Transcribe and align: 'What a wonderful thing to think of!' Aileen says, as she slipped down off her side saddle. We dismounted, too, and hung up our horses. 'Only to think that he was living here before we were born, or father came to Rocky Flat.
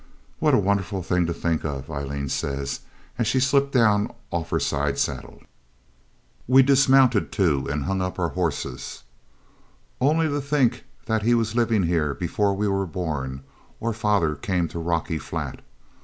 'What 0.39 0.55
a 0.55 0.59
wonderful 0.59 1.03
thing 1.03 1.27
to 1.27 1.31
think 1.33 1.63
of!' 1.63 1.91
Aileen 1.91 2.27
says, 2.27 2.79
as 3.19 3.27
she 3.27 3.39
slipped 3.39 3.71
down 3.71 4.11
off 4.31 4.49
her 4.49 4.59
side 4.59 4.97
saddle. 4.97 5.43
We 6.47 6.63
dismounted, 6.63 7.31
too, 7.31 7.67
and 7.69 7.83
hung 7.83 8.01
up 8.01 8.17
our 8.17 8.29
horses. 8.29 9.03
'Only 9.99 10.27
to 10.27 10.41
think 10.41 10.85
that 11.05 11.21
he 11.21 11.35
was 11.35 11.53
living 11.53 11.83
here 11.83 12.15
before 12.15 12.55
we 12.55 12.67
were 12.67 12.87
born, 12.87 13.43
or 13.79 13.93
father 13.93 14.33
came 14.33 14.67
to 14.69 14.79
Rocky 14.79 15.19
Flat. 15.19 15.59